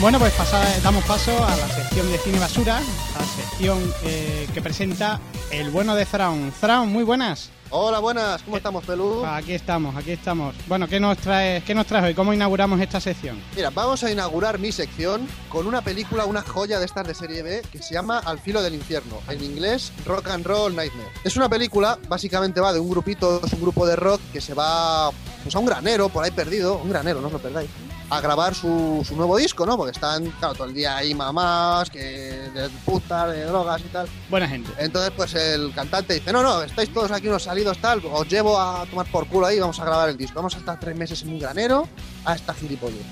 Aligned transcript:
Bueno, 0.00 0.20
pues 0.20 0.32
pasa- 0.34 0.62
damos 0.80 1.04
paso 1.04 1.32
a 1.44 1.56
la 1.56 1.68
sección 1.68 2.10
de 2.12 2.18
Cine 2.18 2.38
Basura, 2.38 2.80
la 3.18 3.24
sección 3.42 3.92
eh, 4.04 4.48
que 4.54 4.62
presenta 4.62 5.18
el 5.50 5.70
bueno 5.70 5.96
de 5.96 6.06
Thrawn. 6.06 6.52
Thrawn, 6.60 6.88
muy 6.92 7.02
buenas. 7.02 7.50
Hola, 7.70 7.98
buenas, 7.98 8.42
¿cómo 8.44 8.56
estamos, 8.56 8.84
Pelú? 8.84 9.26
Aquí 9.26 9.52
estamos, 9.52 9.94
aquí 9.96 10.12
estamos. 10.12 10.54
Bueno, 10.68 10.86
¿qué 10.88 11.00
nos 11.00 11.18
traes, 11.18 11.64
qué 11.64 11.74
nos 11.74 11.84
traes 11.86 12.04
hoy? 12.06 12.14
¿Cómo 12.14 12.32
inauguramos 12.32 12.80
esta 12.80 12.98
sección? 13.00 13.38
Mira, 13.56 13.70
vamos 13.70 14.02
a 14.04 14.10
inaugurar 14.10 14.58
mi 14.58 14.70
sección 14.72 15.26
con 15.50 15.66
una 15.66 15.82
película, 15.82 16.24
una 16.26 16.42
joya 16.42 16.78
de 16.78 16.86
estas 16.86 17.06
de 17.06 17.14
serie 17.14 17.42
B 17.42 17.60
que 17.70 17.82
se 17.82 17.92
llama 17.92 18.20
Al 18.20 18.38
filo 18.38 18.62
del 18.62 18.74
infierno, 18.74 19.18
en 19.28 19.42
inglés 19.44 19.92
Rock 20.06 20.28
and 20.30 20.46
Roll 20.46 20.76
Nightmare. 20.76 21.10
Es 21.24 21.36
una 21.36 21.48
película, 21.50 21.98
básicamente 22.08 22.60
va 22.60 22.72
de 22.72 22.78
un 22.80 22.88
grupito, 22.88 23.42
es 23.44 23.52
un 23.52 23.60
grupo 23.60 23.84
de 23.84 23.96
rock 23.96 24.20
que 24.32 24.40
se 24.40 24.54
va 24.54 25.10
pues, 25.42 25.54
a 25.54 25.58
un 25.58 25.66
granero, 25.66 26.08
por 26.08 26.24
ahí 26.24 26.30
perdido, 26.30 26.78
un 26.78 26.88
granero, 26.88 27.20
no 27.20 27.26
os 27.26 27.32
lo 27.34 27.38
perdáis, 27.38 27.68
a 28.10 28.20
grabar 28.20 28.54
su, 28.54 29.04
su 29.06 29.16
nuevo 29.16 29.36
disco, 29.36 29.66
¿no? 29.66 29.76
Porque 29.76 29.92
están, 29.92 30.30
claro, 30.38 30.54
todo 30.54 30.66
el 30.68 30.74
día 30.74 30.96
ahí 30.96 31.14
mamás, 31.14 31.90
que 31.90 32.00
de 32.00 32.68
putas, 32.84 33.30
de 33.30 33.44
drogas 33.44 33.82
y 33.82 33.88
tal. 33.88 34.08
Buena 34.30 34.48
gente. 34.48 34.70
Entonces, 34.78 35.12
pues 35.14 35.34
el 35.34 35.72
cantante 35.74 36.14
dice, 36.14 36.32
no, 36.32 36.42
no, 36.42 36.62
estáis 36.62 36.92
todos 36.92 37.10
aquí 37.10 37.28
unos 37.28 37.42
salidos 37.42 37.78
tal, 37.78 38.02
os 38.10 38.28
llevo 38.28 38.58
a 38.58 38.86
tomar 38.86 39.10
por 39.10 39.26
culo 39.28 39.46
ahí 39.46 39.58
vamos 39.58 39.78
a 39.80 39.84
grabar 39.84 40.08
el 40.08 40.16
disco. 40.16 40.36
Vamos 40.36 40.54
a 40.54 40.58
estar 40.58 40.80
tres 40.80 40.96
meses 40.96 41.22
en 41.22 41.30
un 41.30 41.38
granero 41.38 41.86
a 42.24 42.34
esta 42.34 42.54
gilipollez. 42.54 43.06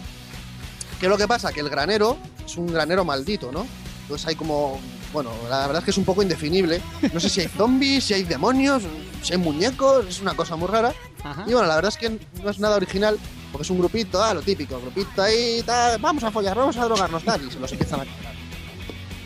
¿Qué 0.99 1.07
es 1.07 1.11
lo 1.11 1.19
que 1.19 1.29
pasa? 1.29 1.53
Que 1.53 1.61
el 1.61 1.69
granero 1.69 2.17
es 2.45 2.57
un 2.57 2.69
granero 2.69 3.05
maldito, 3.05 3.53
¿no? 3.53 3.67
Entonces 4.03 4.27
hay 4.29 4.35
como, 4.35 4.81
bueno, 5.13 5.31
la 5.51 5.67
verdad 5.67 5.79
es 5.79 5.85
que 5.85 5.91
es 5.91 5.99
un 5.99 6.05
poco 6.05 6.23
indefinible. 6.23 6.81
No 7.13 7.21
sé 7.21 7.29
si 7.29 7.41
hay 7.43 7.49
zombies, 7.49 8.05
si 8.05 8.15
hay 8.15 8.23
demonios, 8.23 8.83
si 9.23 9.33
hay 9.33 9.39
muñecos, 9.39 10.07
es 10.07 10.21
una 10.21 10.35
cosa 10.35 10.57
muy 10.57 10.69
rara. 10.69 10.95
Ajá. 11.23 11.45
Y 11.47 11.53
bueno, 11.53 11.67
la 11.67 11.75
verdad 11.75 11.89
es 11.91 11.99
que 11.99 12.19
no 12.43 12.49
es 12.49 12.59
nada 12.61 12.77
original, 12.77 13.19
porque 13.57 13.63
es 13.63 13.71
un 13.71 13.79
grupito, 13.79 14.23
ah, 14.23 14.35
lo 14.35 14.43
típico, 14.43 14.79
grupito 14.79 15.23
ahí, 15.23 15.63
tal, 15.65 15.99
vamos 15.99 16.23
a 16.23 16.31
follar, 16.31 16.55
vamos 16.55 16.77
a 16.77 16.85
drogarnos, 16.85 17.25
tal, 17.25 17.43
y 17.43 17.51
se 17.51 17.59
los 17.59 17.73
empiezan 17.73 18.01
a 18.01 18.05
quitar. 18.05 18.35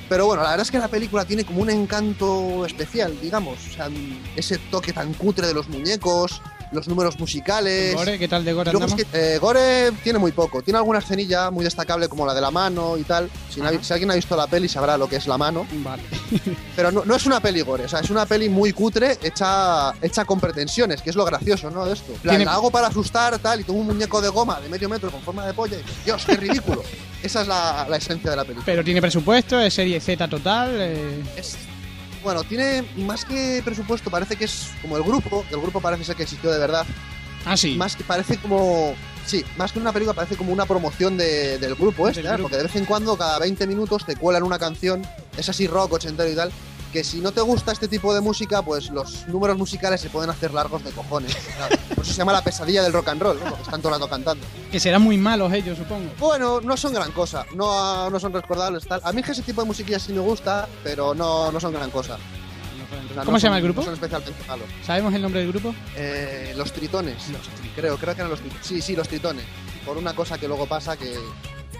Pero 0.08 0.26
bueno, 0.26 0.44
la 0.44 0.50
verdad 0.50 0.62
es 0.62 0.70
que 0.70 0.78
la 0.78 0.86
película 0.86 1.24
tiene 1.24 1.44
como 1.44 1.62
un 1.62 1.68
encanto 1.68 2.64
especial, 2.64 3.20
digamos. 3.20 3.58
O 3.66 3.72
sea, 3.72 3.88
ese 4.36 4.58
toque 4.70 4.92
tan 4.92 5.14
cutre 5.14 5.48
de 5.48 5.54
los 5.54 5.68
muñecos, 5.68 6.40
los 6.72 6.88
números 6.88 7.18
musicales. 7.18 7.94
Gore, 7.94 8.18
¿qué 8.18 8.28
tal 8.28 8.44
de 8.44 8.52
Gore 8.52 8.70
es 8.70 8.74
andamos? 8.74 8.94
que, 8.94 9.06
eh, 9.34 9.38
Gore 9.38 9.92
tiene 10.02 10.18
muy 10.18 10.32
poco. 10.32 10.62
Tiene 10.62 10.78
alguna 10.78 11.00
escenilla 11.00 11.50
muy 11.50 11.64
destacable 11.64 12.08
como 12.08 12.26
la 12.26 12.34
de 12.34 12.40
la 12.40 12.50
mano 12.50 12.96
y 12.96 13.02
tal. 13.02 13.28
Si, 13.48 13.60
alguien 13.92 14.10
ha 14.10 14.14
visto 14.14 14.36
la 14.36 14.46
peli 14.46 14.68
sabrá 14.68 14.96
lo 14.96 15.08
que 15.08 15.16
es 15.16 15.26
la 15.26 15.36
mano. 15.38 15.66
Vale. 15.72 16.02
Pero 16.76 16.92
no, 16.92 17.04
no 17.04 17.14
es 17.16 17.26
una 17.26 17.40
peli 17.40 17.60
Gore, 17.62 17.84
o 17.84 17.88
sea, 17.88 18.00
es 18.00 18.10
una 18.10 18.26
peli 18.26 18.48
muy 18.48 18.72
cutre 18.72 19.18
hecha, 19.22 19.92
hecha 20.00 20.24
con 20.24 20.38
pretensiones, 20.40 21.02
que 21.02 21.10
es 21.10 21.16
lo 21.16 21.24
gracioso, 21.24 21.70
¿no? 21.70 21.84
De 21.84 21.94
esto. 21.94 22.12
La 22.22 22.34
hago 22.52 22.70
para 22.70 22.88
asustar, 22.88 23.38
tal, 23.38 23.60
y 23.60 23.64
tengo 23.64 23.78
un 23.80 23.86
muñeco 23.86 24.20
de 24.20 24.28
goma 24.28 24.60
de 24.60 24.68
medio 24.68 24.88
metro 24.88 25.10
con 25.10 25.20
forma 25.22 25.46
de 25.46 25.54
polla 25.54 25.76
y 25.76 26.04
Dios, 26.04 26.24
qué 26.24 26.36
ridículo. 26.36 26.82
Esa 27.22 27.42
es 27.42 27.48
la, 27.48 27.86
la 27.88 27.96
esencia 27.98 28.30
de 28.30 28.36
la 28.36 28.42
película. 28.44 28.64
Pero 28.64 28.82
tiene 28.82 29.00
presupuesto, 29.00 29.60
es 29.60 29.74
serie 29.74 30.00
Z 30.00 30.26
total. 30.28 30.70
eh, 30.78 31.22
Es, 31.36 31.56
bueno, 32.22 32.44
tiene 32.44 32.84
más 32.96 33.24
que 33.24 33.62
presupuesto, 33.64 34.10
parece 34.10 34.36
que 34.36 34.44
es 34.44 34.68
como 34.82 34.96
el 34.96 35.02
grupo, 35.02 35.44
que 35.48 35.54
el 35.54 35.60
grupo 35.60 35.80
parece 35.80 36.04
ser 36.04 36.16
que 36.16 36.24
existió 36.24 36.50
de 36.50 36.58
verdad. 36.58 36.86
Ah, 37.44 37.56
sí. 37.56 37.74
Más 37.76 37.96
que 37.96 38.04
parece 38.04 38.36
como. 38.38 38.94
Sí, 39.26 39.44
más 39.56 39.70
que 39.72 39.78
una 39.78 39.92
película, 39.92 40.14
parece 40.14 40.36
como 40.36 40.52
una 40.52 40.66
promoción 40.66 41.16
de- 41.16 41.58
del 41.58 41.74
grupo 41.74 42.08
este, 42.08 42.22
grupo. 42.22 42.42
porque 42.42 42.56
de 42.56 42.62
vez 42.64 42.76
en 42.76 42.84
cuando, 42.84 43.16
cada 43.16 43.38
20 43.38 43.66
minutos, 43.66 44.04
te 44.04 44.16
cuelan 44.16 44.42
una 44.42 44.58
canción, 44.58 45.02
es 45.36 45.48
así 45.48 45.66
rock, 45.66 45.92
ochentero 45.92 46.28
y 46.30 46.34
tal, 46.34 46.50
que 46.92 47.04
si 47.04 47.20
no 47.20 47.32
te 47.32 47.40
gusta 47.40 47.72
este 47.72 47.88
tipo 47.88 48.12
de 48.14 48.20
música, 48.20 48.62
pues 48.62 48.90
los 48.90 49.26
números 49.28 49.56
musicales 49.56 50.00
se 50.00 50.10
pueden 50.10 50.30
hacer 50.30 50.52
largos 50.52 50.84
de 50.84 50.90
cojones. 50.90 51.36
¿sabes? 51.58 51.78
Por 51.94 52.04
eso 52.04 52.12
se 52.12 52.18
llama 52.18 52.32
la 52.32 52.42
pesadilla 52.42 52.82
del 52.82 52.92
rock 52.92 53.08
and 53.08 53.22
roll, 53.22 53.38
¿no? 53.38 53.44
porque 53.46 53.62
están 53.62 53.80
todo 53.80 53.94
el 53.94 54.00
rato 54.00 54.10
cantando. 54.10 54.46
Que 54.70 54.80
serán 54.80 55.02
muy 55.02 55.16
malos 55.16 55.52
ellos, 55.52 55.78
supongo. 55.78 56.10
Bueno, 56.18 56.60
no 56.60 56.76
son 56.76 56.92
gran 56.92 57.12
cosa, 57.12 57.46
no, 57.54 58.10
no 58.10 58.20
son 58.20 58.32
recordables 58.32 58.86
tal. 58.86 59.00
A 59.04 59.12
mí 59.12 59.22
que 59.22 59.32
ese 59.32 59.42
tipo 59.42 59.60
de 59.62 59.66
musiquilla 59.66 59.98
sí 59.98 60.12
me 60.12 60.20
gusta, 60.20 60.68
pero 60.82 61.14
no, 61.14 61.52
no 61.52 61.60
son 61.60 61.72
gran 61.72 61.90
cosa. 61.90 62.18
O 63.10 63.14
sea, 63.14 63.22
¿Cómo 63.24 63.32
no 63.32 63.40
se 63.40 63.46
llama 63.46 63.58
el 63.58 63.64
grupo? 63.64 63.80
No 63.80 63.84
son 63.86 63.94
especialmente 63.94 64.44
malos. 64.46 64.66
¿Sabemos 64.84 65.14
el 65.14 65.22
nombre 65.22 65.40
del 65.40 65.50
grupo? 65.52 65.74
Eh, 65.96 66.54
los 66.56 66.72
tritones. 66.72 67.16
Creo, 67.74 67.96
creo 67.96 68.14
que 68.14 68.20
eran 68.20 68.30
los 68.30 68.40
tritones. 68.40 68.66
Sí, 68.66 68.80
sí, 68.80 68.96
los 68.96 69.08
tritones. 69.08 69.44
Por 69.84 69.96
una 69.96 70.12
cosa 70.12 70.38
que 70.38 70.46
luego 70.48 70.66
pasa 70.66 70.96
que. 70.96 71.14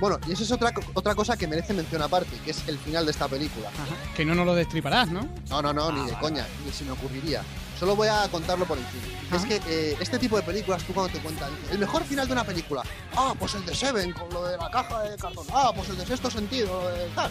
Bueno, 0.00 0.18
y 0.26 0.32
eso 0.32 0.42
es 0.44 0.50
otra, 0.50 0.72
otra 0.94 1.14
cosa 1.14 1.36
que 1.36 1.46
merece 1.46 1.74
mención 1.74 2.00
aparte, 2.00 2.30
que 2.44 2.52
es 2.52 2.66
el 2.68 2.78
final 2.78 3.04
de 3.04 3.10
esta 3.12 3.28
película. 3.28 3.68
Ajá. 3.68 4.14
Que 4.16 4.24
no 4.24 4.34
nos 4.34 4.46
lo 4.46 4.54
destriparás, 4.54 5.10
¿no? 5.10 5.28
No, 5.50 5.60
no, 5.62 5.72
no, 5.74 5.88
Ah, 5.88 5.92
ni 5.92 5.98
de 6.06 6.12
vale, 6.12 6.18
coña, 6.20 6.46
ni 6.64 6.72
se 6.72 6.84
me 6.84 6.92
ocurriría. 6.92 7.42
Solo 7.78 7.94
voy 7.96 8.08
a 8.08 8.26
contarlo 8.30 8.64
por 8.64 8.78
encima. 8.78 9.02
Ajá. 9.28 9.36
Es 9.36 9.44
que 9.44 9.60
eh, 9.70 9.96
este 10.00 10.18
tipo 10.18 10.36
de 10.36 10.42
películas, 10.42 10.82
tú 10.84 10.94
cuando 10.94 11.12
te 11.12 11.18
cuentan, 11.20 11.50
el 11.70 11.78
mejor 11.78 12.02
final 12.04 12.26
de 12.26 12.32
una 12.32 12.44
película, 12.44 12.82
ah, 13.14 13.34
pues 13.38 13.54
el 13.54 13.64
de 13.66 13.74
Seven, 13.74 14.12
con 14.12 14.30
lo 14.30 14.44
de 14.46 14.56
la 14.56 14.70
caja 14.70 15.02
de 15.02 15.16
cartón, 15.18 15.46
ah, 15.52 15.70
pues 15.76 15.90
el 15.90 15.98
de 15.98 16.06
sexto 16.06 16.30
sentido, 16.30 16.82
lo 16.82 16.88
de 16.90 17.06
tal. 17.14 17.30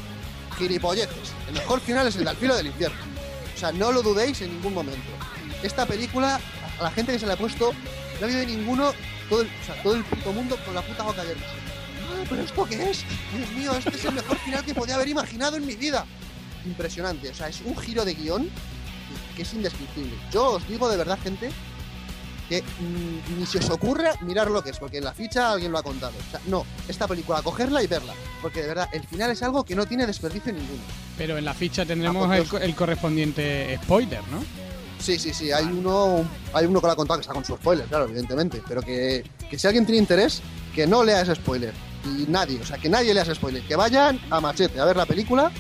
Gilipolleces. 0.58 1.34
El 1.48 1.54
mejor 1.56 1.80
final 1.80 2.08
es 2.08 2.16
el 2.18 2.24
de 2.24 2.30
Al 2.30 2.38
filo 2.38 2.56
del 2.56 2.68
infierno. 2.68 2.98
O 3.56 3.60
sea, 3.60 3.72
no 3.72 3.92
lo 3.92 4.02
dudéis 4.04 4.42
en 4.42 4.54
ningún 4.54 4.74
momento. 4.74 5.10
Esta 5.64 5.86
película, 5.86 6.40
a 6.80 6.84
la 6.84 6.92
gente 6.92 7.12
que 7.14 7.20
se 7.20 7.26
la 7.26 7.34
ha 7.34 7.38
puesto, 7.38 7.74
no 7.74 8.22
ha 8.22 8.30
habido 8.30 8.46
ninguno, 8.46 8.92
todo 9.30 9.42
el, 9.42 9.48
o 9.48 9.66
sea, 9.66 9.82
todo 9.84 9.96
el 9.96 10.04
puto 10.04 10.32
mundo 10.34 10.58
con 10.66 10.74
la 10.76 10.82
puta 10.82 11.04
boca 11.04 11.22
abierta. 11.22 11.46
Ah, 12.10 12.24
pero 12.30 12.42
¿esto 12.44 12.66
qué 12.66 12.90
es? 12.90 13.04
Dios 13.36 13.52
mío, 13.52 13.74
este 13.76 13.96
es 13.96 14.06
el 14.06 14.14
mejor 14.16 14.38
final 14.40 14.64
que 14.66 14.74
podía 14.74 14.96
haber 14.96 15.08
imaginado 15.08 15.58
en 15.58 15.66
mi 15.66 15.76
vida. 15.76 16.06
Impresionante, 16.66 17.30
o 17.30 17.34
sea, 17.34 17.48
es 17.48 17.62
un 17.64 17.76
giro 17.78 18.04
de 18.04 18.14
guion 18.14 18.50
que 19.36 19.44
es 19.44 19.54
indescriptible. 19.54 20.14
Yo 20.32 20.52
os 20.54 20.68
digo 20.68 20.90
de 20.90 20.98
verdad, 20.98 21.18
gente, 21.24 21.50
que 22.50 22.62
mm, 22.64 23.40
ni 23.40 23.46
se 23.46 23.60
os 23.60 23.70
ocurra 23.70 24.14
mirar 24.22 24.50
lo 24.52 24.62
que 24.64 24.72
es, 24.72 24.78
porque 24.80 24.98
en 24.98 25.04
la 25.06 25.14
ficha 25.14 25.52
alguien 25.52 25.72
lo 25.72 25.78
ha 25.78 25.84
contado. 25.84 26.14
O 26.28 26.32
sea, 26.32 26.42
no, 26.48 26.66
esta 26.88 27.08
película, 27.08 27.42
cogerla 27.42 27.82
y 27.84 27.88
verla, 27.88 28.14
porque 28.42 28.62
de 28.62 28.68
verdad, 28.70 28.90
el 28.92 29.04
final 29.08 29.32
es 29.32 29.42
algo 29.44 29.64
que 29.64 29.76
no 29.76 29.86
tiene 29.86 30.06
desperdicio 30.08 30.52
ninguno. 30.52 30.82
Pero 31.18 31.38
en 31.38 31.46
la 31.46 31.54
ficha 31.54 31.86
tendremos 31.86 32.28
Ah, 32.30 32.38
el, 32.38 32.48
co- 32.48 32.58
el 32.58 32.76
correspondiente 32.76 33.80
spoiler, 33.84 34.22
¿no? 34.32 34.44
Sí, 35.00 35.18
sí, 35.18 35.34
sí, 35.34 35.50
hay 35.52 35.64
uno, 35.66 36.28
hay 36.54 36.66
uno 36.66 36.82
que 36.82 36.88
lo 36.88 36.92
ha 36.94 36.96
contado 36.98 37.20
que 37.20 37.22
está 37.22 37.34
con 37.34 37.46
su 37.46 37.56
spoiler, 37.56 37.86
claro, 37.86 38.06
evidentemente, 38.06 38.62
pero 38.68 38.82
que, 38.82 39.24
que 39.50 39.58
si 39.58 39.66
alguien 39.66 39.86
tiene 39.86 40.00
interés, 40.00 40.42
que 40.76 40.86
no 40.86 41.04
lea 41.06 41.22
ese 41.22 41.36
spoiler. 41.36 41.74
Y 42.06 42.26
nadie, 42.30 42.60
o 42.62 42.66
sea, 42.66 42.78
que 42.78 42.90
nadie 42.90 43.14
lea 43.14 43.24
ese 43.24 43.36
spoiler. 43.36 43.62
Que 43.64 43.76
vayan 43.76 44.20
a 44.30 44.40
Machete 44.40 44.80
a 44.80 44.86
ver 44.86 44.96
la 44.98 45.06
película, 45.06 45.52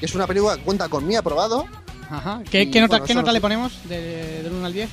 que 0.00 0.06
es 0.06 0.14
una 0.14 0.26
película 0.26 0.56
que 0.56 0.62
cuenta 0.62 0.88
con 0.88 1.06
mi 1.06 1.16
aprobado, 1.16 1.66
Ajá. 2.08 2.40
¿Qué, 2.48 2.62
Y, 2.62 2.70
qué 2.70 2.80
nota, 2.80 2.98
bueno, 2.98 3.06
qué 3.06 3.14
nota 3.14 3.26
no 3.26 3.32
le 3.32 3.40
ponemos 3.40 3.72
de- 3.88 4.42
del 4.44 4.52
1 4.52 4.66
al 4.66 4.72
10? 4.72 4.88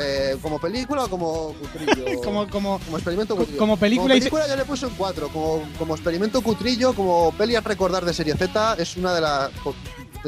eh, 0.00 0.36
como 0.42 0.60
película 0.60 1.04
o 1.04 1.08
como 1.10 1.52
cutrillo. 1.54 2.20
Como, 2.24 2.48
como, 2.48 2.78
como 2.80 2.96
experimento 2.96 3.36
cutrillo. 3.36 3.58
como 3.58 3.76
película 3.76 4.04
Como 4.08 4.14
y- 4.16 4.20
película 4.20 4.46
ya 4.48 4.56
le 4.56 4.64
puse 4.64 4.86
un 4.86 4.94
4. 4.94 5.28
Como, 5.28 5.62
como 5.78 5.94
experimento 5.94 6.40
cutrillo, 6.42 6.92
como 6.94 7.32
peli 7.32 7.54
a 7.56 7.60
recordar 7.60 8.04
de 8.04 8.12
serie 8.14 8.34
Z, 8.36 8.74
es 8.78 8.96
una 8.96 9.14
de 9.14 9.20
las. 9.20 9.50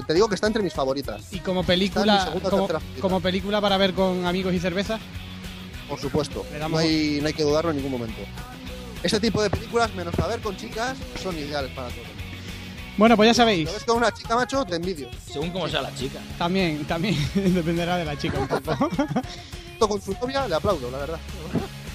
Te, 0.06 0.15
digo 0.15 0.28
que 0.28 0.34
está 0.34 0.47
entre 0.49 0.62
mis 0.62 0.72
favoritas. 0.75 1.32
y 1.32 1.38
como 1.41 1.65
película 1.65 2.32
como, 2.50 2.69
como 3.00 3.21
película 3.21 3.60
para 3.60 3.76
ver 3.76 3.94
con 3.94 4.26
amigos 4.26 4.53
y 4.55 4.59
cerveza. 4.60 4.99
Por 5.88 5.99
supuesto. 6.00 6.44
Le 6.53 6.59
No 6.69 6.76
hay, 6.78 7.19
no 7.21 7.28
hay 7.28 7.32
que 7.34 7.43
dudarlo 7.44 7.71
en 7.71 7.76
ningún 7.78 7.93
momento. 7.93 8.21
Este 9.06 9.21
tipo 9.21 9.41
de 9.41 9.49
películas, 9.49 9.94
menos 9.94 10.12
para 10.17 10.31
ver 10.31 10.41
con 10.41 10.56
chicas, 10.56 10.99
son 11.22 11.39
ideales 11.39 11.71
para 11.71 11.87
todos. 11.91 12.09
Bueno, 12.97 13.17
pues 13.17 13.28
ya 13.28 13.34
Si 13.34 13.37
sabéis, 13.37 13.67
lo 13.67 13.72
ves 13.72 13.84
con 13.84 13.97
una 13.99 14.11
chica, 14.11 14.34
macho, 14.34 14.65
te 14.65 14.75
envidio. 14.75 15.09
Según 15.33 15.50
cómo 15.50 15.69
sea 15.69 15.83
la 15.83 15.94
chica. 15.94 16.19
también, 16.37 16.84
también 16.87 17.15
dependerá 17.34 17.99
de 17.99 18.05
la 18.05 18.19
chica 18.19 18.37
un 18.41 18.49
poco. 18.49 18.91
Esto 19.72 19.89
con 19.89 20.03
su 20.03 20.12
novia 20.15 20.49
le 20.49 20.56
aplaudo, 20.56 20.91
la 20.91 20.99
verdad. 20.99 21.21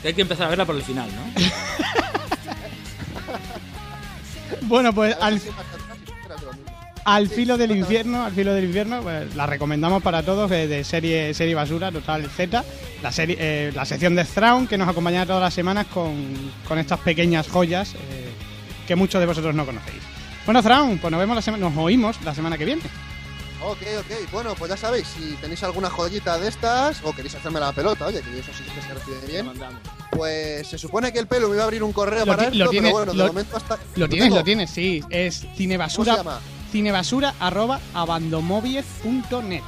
Hay 0.06 0.14
que 0.14 0.22
empezar 0.22 0.48
a 0.48 0.50
verla 0.52 0.64
por 0.64 0.78
el 0.78 0.84
final, 0.84 1.10
¿no? 1.14 1.22
bueno, 4.68 4.94
pues 4.94 5.18
al, 5.20 5.42
al 7.06 7.28
filo 7.30 7.58
del 7.58 7.72
infierno, 7.72 8.24
al 8.26 8.32
filo 8.32 8.54
del 8.54 8.66
infierno, 8.66 9.02
pues, 9.02 9.36
la 9.36 9.46
recomendamos 9.46 10.02
para 10.04 10.24
todos 10.24 10.50
de, 10.50 10.68
de 10.68 10.84
serie 10.84 11.34
serie 11.34 11.56
basura, 11.56 11.92
total 11.92 12.28
Z, 12.30 12.64
la 13.02 13.12
serie, 13.12 13.36
eh, 13.40 13.72
la 13.76 13.86
sección 13.86 14.16
de 14.16 14.24
Thrawn 14.26 14.68
que 14.68 14.78
nos 14.78 14.88
acompaña 14.90 15.26
todas 15.26 15.42
las 15.42 15.54
semanas 15.54 15.88
con, 15.94 16.14
con 16.68 16.78
estas 16.80 17.00
pequeñas 17.00 17.48
joyas 17.50 17.94
eh, 17.96 18.32
que 18.88 18.96
muchos 18.96 19.20
de 19.20 19.26
vosotros 19.28 19.54
no 19.56 19.66
conocéis. 19.66 20.02
Bueno, 20.46 20.62
Thrawn, 20.64 20.98
pues 20.98 21.12
nos 21.12 21.20
vemos 21.20 21.36
la 21.36 21.42
semana, 21.42 21.70
nos 21.70 21.78
oímos 21.78 22.18
la 22.24 22.34
semana 22.36 22.58
que 22.58 22.66
viene. 22.66 22.82
Ok, 23.64 23.78
ok. 24.00 24.32
Bueno, 24.32 24.56
pues 24.58 24.70
ya 24.72 24.78
sabéis, 24.78 25.08
si 25.08 25.36
tenéis 25.40 25.62
alguna 25.62 25.88
joyita 25.90 26.40
de 26.40 26.48
estas 26.48 27.00
o 27.04 27.14
queréis 27.14 27.36
hacerme 27.36 27.60
la 27.60 27.72
pelota, 27.72 28.08
oye, 28.08 28.20
que 28.22 28.40
eso 28.40 28.52
sí 28.58 28.64
que 28.64 28.82
se 28.82 28.92
recibe 28.94 29.18
bien, 29.32 29.52
pues 30.12 30.68
se 30.68 30.80
supone 30.80 31.14
que 31.14 31.20
el 31.20 31.28
pelo 31.28 31.48
me 31.48 31.54
iba 31.56 31.62
a 31.64 31.66
abrir 31.66 31.84
un 31.84 31.94
correo 31.94 32.26
Lo 32.26 32.36
para 32.36 32.50
ti- 32.50 32.58
lo 32.58 32.64
esto, 32.66 32.72
tiene- 32.72 32.88
pero 32.90 32.98
bueno, 32.98 33.12
de 33.12 33.18
lo- 33.20 33.28
momento 33.28 33.58
hasta... 33.58 33.78
Lo 33.96 34.10
tienes, 34.10 34.26
tengo. 34.26 34.36
lo 34.38 34.44
tienes, 34.44 34.70
sí. 34.72 35.04
Es 35.12 35.42
¿Cómo 35.42 35.52
se 35.52 35.58
cinebasura, 35.58 36.16
llama? 36.18 36.40
abandomovies.net. 37.94 39.64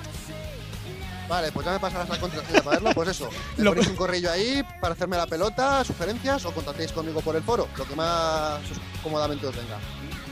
Vale, 1.28 1.52
pues 1.52 1.66
ya 1.66 1.72
me 1.72 1.80
pasarás 1.80 2.10
la 2.10 2.20
contraseña 2.20 2.62
para 2.62 2.78
verlo, 2.78 2.94
pues 2.94 3.10
eso. 3.10 3.30
Me 3.58 3.66
ponéis 3.66 3.88
un 3.88 3.96
correo 3.96 4.32
ahí 4.32 4.62
para 4.82 4.94
hacerme 4.94 5.18
la 5.18 5.26
pelota, 5.26 5.84
sugerencias 5.84 6.46
o 6.46 6.52
contactéis 6.52 6.92
conmigo 6.92 7.22
por 7.22 7.36
el 7.36 7.44
foro, 7.44 7.68
lo 7.78 7.86
que 7.86 7.96
más 7.96 8.60
cómodamente 9.02 9.48
os 9.48 9.56
venga. 9.56 9.80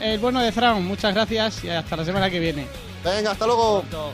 El 0.00 0.18
bueno 0.18 0.40
de 0.40 0.52
Thrawn, 0.52 0.84
muchas 0.84 1.14
gracias 1.14 1.64
y 1.64 1.70
hasta 1.70 1.96
la 1.96 2.04
semana 2.04 2.30
que 2.30 2.38
viene. 2.38 2.66
Venga, 3.04 3.32
hasta 3.32 3.46
luego. 3.46 3.80
Pronto. 3.80 4.12